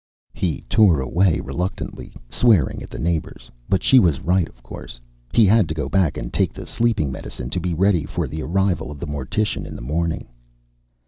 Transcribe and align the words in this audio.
He 0.33 0.61
tore 0.67 0.99
away 0.99 1.39
reluctantly, 1.41 2.15
swearing 2.27 2.81
at 2.81 2.89
the 2.89 2.97
neighbors. 2.97 3.51
But 3.69 3.83
she 3.83 3.99
was 3.99 4.19
right, 4.19 4.49
of 4.49 4.63
course. 4.63 4.99
He 5.31 5.45
had 5.45 5.67
to 5.69 5.75
go 5.75 5.87
back 5.87 6.17
and 6.17 6.33
take 6.33 6.53
the 6.53 6.65
sleeping 6.65 7.11
medicine 7.11 7.51
to 7.51 7.59
be 7.59 7.75
ready 7.75 8.05
for 8.05 8.27
the 8.27 8.41
arrival 8.41 8.89
of 8.89 8.97
the 8.99 9.05
mortician 9.05 9.63
in 9.67 9.75
the 9.75 9.81
morning. 9.83 10.29